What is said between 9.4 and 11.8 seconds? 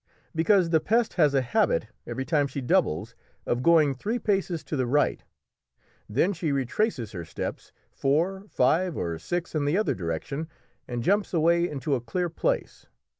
in the other direction, and jumps away